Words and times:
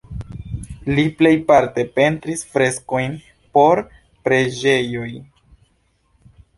Li 0.99 1.03
plejparte 1.19 1.85
pentris 1.99 2.43
freskojn 2.55 3.15
por 3.59 3.85
preĝejoj. 4.27 5.09